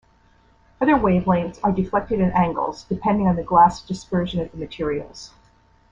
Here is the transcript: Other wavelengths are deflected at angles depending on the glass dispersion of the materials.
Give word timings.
Other 0.81 0.95
wavelengths 0.95 1.59
are 1.63 1.71
deflected 1.71 2.21
at 2.21 2.33
angles 2.33 2.85
depending 2.89 3.27
on 3.27 3.35
the 3.35 3.43
glass 3.43 3.83
dispersion 3.85 4.41
of 4.41 4.49
the 4.49 4.57
materials. 4.57 5.31